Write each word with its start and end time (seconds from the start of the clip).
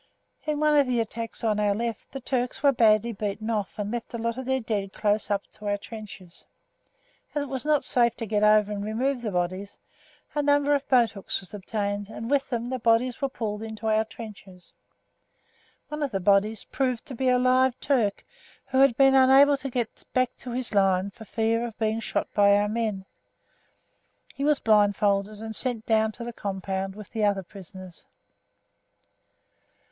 In 0.47 0.59
one 0.59 0.73
of 0.75 0.87
the 0.87 0.99
attacks 0.99 1.43
on 1.43 1.59
our 1.59 1.75
left 1.75 2.11
the 2.11 2.19
Turks 2.19 2.63
were 2.63 2.71
badly 2.71 3.11
beaten 3.13 3.51
off 3.51 3.77
and 3.77 3.91
left 3.91 4.15
a 4.15 4.17
lot 4.17 4.35
of 4.35 4.45
their 4.47 4.59
dead 4.59 4.93
close 4.93 5.29
up 5.29 5.45
to 5.51 5.67
our 5.67 5.77
trenches. 5.77 6.43
As 7.35 7.43
it 7.43 7.49
was 7.49 7.67
not 7.67 7.83
safe 7.83 8.15
to 8.15 8.25
get 8.25 8.41
over 8.41 8.71
and 8.71 8.83
remove 8.83 9.21
the 9.21 9.29
bodies, 9.29 9.77
a 10.33 10.41
number 10.41 10.73
of 10.73 10.87
boat 10.89 11.11
hooks 11.11 11.39
were 11.39 11.55
obtained, 11.55 12.09
and 12.09 12.31
with 12.31 12.49
them 12.49 12.65
the 12.65 12.79
bodies 12.79 13.21
were 13.21 13.29
pulled 13.29 13.61
in 13.61 13.75
to 13.75 13.89
our 13.89 14.03
trenches. 14.03 14.73
One 15.89 16.01
of 16.01 16.09
the 16.09 16.19
"bodies" 16.19 16.65
proved 16.65 17.05
to 17.05 17.13
be 17.13 17.29
a 17.29 17.37
live 17.37 17.79
Turk 17.79 18.25
who 18.69 18.79
had 18.79 18.97
been 18.97 19.13
unable 19.13 19.55
to 19.57 19.69
get 19.69 20.03
back 20.15 20.35
to 20.37 20.49
his 20.53 20.73
line 20.73 21.11
for 21.11 21.25
fear 21.25 21.63
of 21.63 21.77
being 21.77 21.99
shot 21.99 22.27
by 22.33 22.55
our 22.55 22.67
men. 22.67 23.05
He 24.33 24.43
was 24.43 24.59
blindfolded 24.59 25.39
and 25.43 25.55
sent 25.55 25.85
down 25.85 26.11
to 26.13 26.23
the 26.23 26.33
compound 26.33 26.95
with 26.95 27.11
the 27.11 27.23
other 27.23 27.43
prisoners. 27.43 28.07